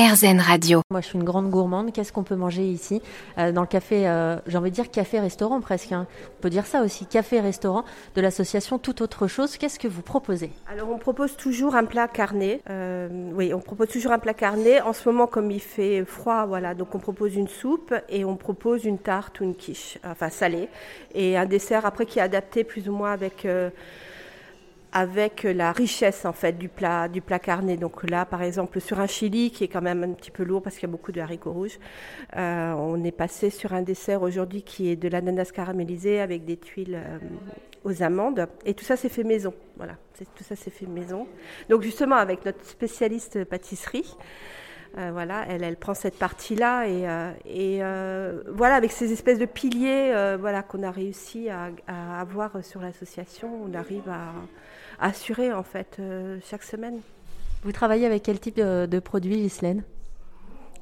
[0.00, 0.80] RZN Radio.
[0.90, 1.92] Moi, je suis une grande gourmande.
[1.92, 3.02] Qu'est-ce qu'on peut manger ici?
[3.36, 5.92] Euh, Dans le café, euh, j'ai envie de dire café-restaurant presque.
[5.92, 6.06] hein.
[6.38, 7.84] On peut dire ça aussi, café-restaurant
[8.14, 9.58] de l'association Tout Autre Chose.
[9.58, 10.52] Qu'est-ce que vous proposez?
[10.72, 12.62] Alors on propose toujours un plat carné.
[12.70, 14.80] Euh, oui, on propose toujours un plat carné.
[14.80, 18.36] En ce moment, comme il fait froid, voilà, donc on propose une soupe et on
[18.36, 20.68] propose une tarte ou une quiche, enfin salée,
[21.14, 23.68] et un dessert après qui est adapté plus ou moins avec euh,
[24.92, 27.76] avec la richesse en fait du plat du plat carné.
[27.76, 30.62] Donc là, par exemple, sur un chili qui est quand même un petit peu lourd
[30.62, 31.78] parce qu'il y a beaucoup de haricots rouges,
[32.36, 36.56] euh, on est passé sur un dessert aujourd'hui qui est de l'ananas caramélisé avec des
[36.56, 37.18] tuiles euh,
[37.84, 38.48] aux amandes.
[38.64, 39.54] Et tout ça, c'est fait maison.
[39.76, 41.26] Voilà, tout ça, c'est fait maison.
[41.68, 44.16] Donc justement, avec notre spécialiste pâtisserie.
[44.98, 49.38] Euh, voilà, elle, elle prend cette partie-là et, euh, et euh, voilà, avec ces espèces
[49.38, 54.32] de piliers, voilà, qu'on a réussi à, à avoir sur l'association, on arrive à,
[54.98, 56.00] à assurer en fait
[56.42, 57.00] chaque semaine.
[57.62, 59.82] Vous travaillez avec quel type de, de produit, Ghislaine?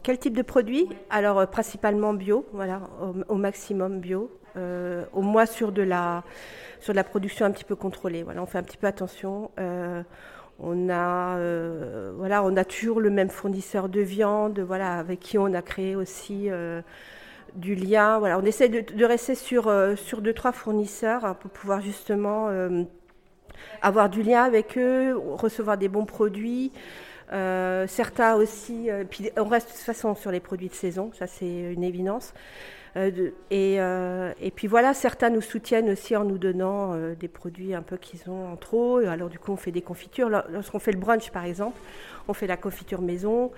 [0.03, 5.45] Quel type de produit Alors principalement bio, voilà, au, au maximum bio, euh, au moins
[5.45, 6.23] sur de la
[6.81, 8.23] sur de la production un petit peu contrôlée.
[8.23, 9.51] Voilà, on fait un petit peu attention.
[9.59, 10.03] Euh,
[10.61, 15.53] on a euh, voilà, on toujours le même fournisseur de viande, voilà, avec qui on
[15.55, 16.83] a créé aussi euh,
[17.55, 18.21] du lien.
[18.21, 22.49] On essaie de, rester sur euh, sur deux trois fournisseurs hein, pour pouvoir justement
[23.83, 26.73] avoir du lien avec eux, recevoir des bons produits.
[27.33, 31.11] Euh, certains aussi, euh, puis on reste de toute façon sur les produits de saison,
[31.13, 32.33] ça c'est une évidence.
[32.97, 37.97] Euh, et, puis voilà, certains nous soutiennent aussi en nous donnant des produits un peu
[37.97, 38.97] qu'ils ont en trop.
[38.99, 40.29] Alors du coup, on fait des confitures.
[40.29, 41.79] Lors- Lorsqu'on fait le brunch, par exemple,
[42.27, 43.53] on fait la confiture maison.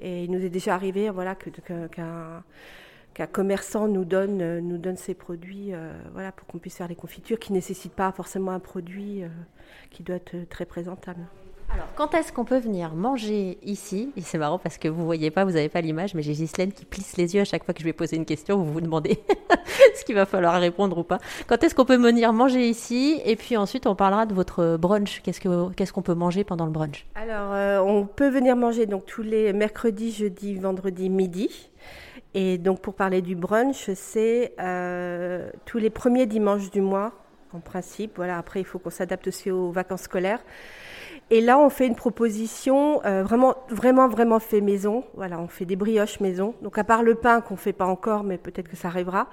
[0.00, 5.72] Et il nous est déjà arrivé, voilà, qu'un commerçant nous donne, ses produits,
[6.12, 9.22] voilà, pour qu'on puisse faire les confitures, qui ne nécessitent pas forcément un produit
[9.90, 11.20] qui doit être très présentable.
[11.72, 14.12] Alors, quand est-ce qu'on peut venir manger ici?
[14.16, 16.72] Et c'est marrant parce que vous voyez pas, vous n'avez pas l'image, mais j'ai Ghislaine
[16.72, 18.58] qui plisse les yeux à chaque fois que je vais poser une question.
[18.58, 19.20] Vous vous demandez
[19.94, 21.18] ce qu'il va falloir répondre ou pas.
[21.46, 23.20] Quand est-ce qu'on peut venir manger ici?
[23.24, 25.20] Et puis ensuite, on parlera de votre brunch.
[25.22, 27.06] Qu'est-ce que qu'est-ce qu'on peut manger pendant le brunch?
[27.14, 31.70] Alors, euh, on peut venir manger donc tous les mercredis, jeudis, vendredis, midi.
[32.34, 37.12] Et donc, pour parler du brunch, c'est euh, tous les premiers dimanches du mois,
[37.52, 38.12] en principe.
[38.16, 40.40] Voilà, après, il faut qu'on s'adapte aussi aux vacances scolaires.
[41.32, 45.04] Et là, on fait une proposition euh, vraiment, vraiment, vraiment fait maison.
[45.14, 46.54] Voilà, on fait des brioches maison.
[46.60, 49.28] Donc, à part le pain qu'on fait pas encore, mais peut-être que ça arrivera.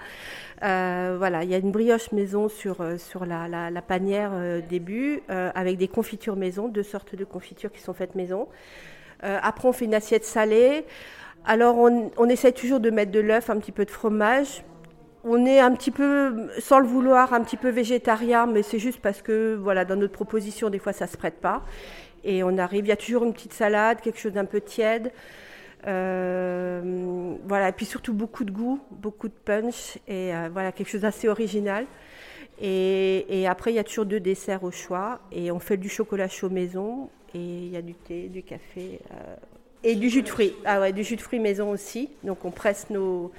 [0.64, 4.32] Euh, voilà, il y a une brioche maison sur euh, sur la, la, panière
[4.70, 8.48] début, avec des confitures maison, deux sortes de confitures qui sont faites maison.
[9.22, 10.86] Après, on fait une assiette salée.
[11.46, 14.64] Alors, on, on essaie toujours de mettre de l'œuf, un petit peu de fromage.
[15.30, 19.02] On est un petit peu, sans le vouloir, un petit peu végétarien, mais c'est juste
[19.02, 21.64] parce que, voilà, dans notre proposition, des fois, ça se prête pas.
[22.24, 25.12] Et on arrive, il y a toujours une petite salade, quelque chose d'un peu tiède.
[25.86, 30.90] Euh, voilà, et puis surtout beaucoup de goût, beaucoup de punch, et euh, voilà, quelque
[30.90, 31.86] chose d'assez original.
[32.62, 35.90] Et, et après, il y a toujours deux desserts au choix, et on fait du
[35.90, 39.36] chocolat chaud maison, et il y a du thé, du café, euh,
[39.84, 40.56] et du jus de fruits.
[40.64, 42.10] Ah ouais, du jus de fruits maison aussi.
[42.24, 43.32] Donc on presse nos,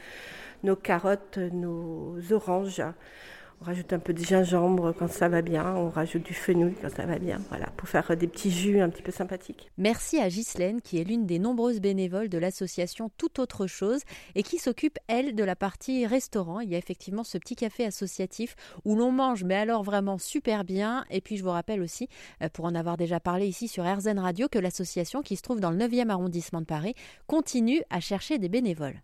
[0.63, 2.83] nos carottes, nos oranges.
[3.61, 5.75] On rajoute un peu de gingembre quand ça va bien.
[5.75, 7.41] On rajoute du fenouil quand ça va bien.
[7.49, 9.73] Voilà, pour faire des petits jus un petit peu sympathiques.
[9.79, 14.03] Merci à Ghislaine, qui est l'une des nombreuses bénévoles de l'association Tout Autre Chose
[14.37, 16.61] et qui s'occupe, elle, de la partie restaurant.
[16.61, 18.55] Il y a effectivement ce petit café associatif
[18.85, 21.05] où l'on mange, mais alors vraiment super bien.
[21.11, 22.09] Et puis, je vous rappelle aussi,
[22.43, 25.59] euh, pour en avoir déjà parlé ici sur RZN Radio, que l'association, qui se trouve
[25.59, 26.95] dans le 9e arrondissement de Paris,
[27.27, 29.03] continue à chercher des bénévoles.